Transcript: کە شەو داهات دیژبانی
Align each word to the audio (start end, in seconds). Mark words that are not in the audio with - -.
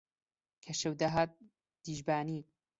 کە 0.63 0.71
شەو 0.79 0.93
داهات 1.01 1.31
دیژبانی 1.83 2.39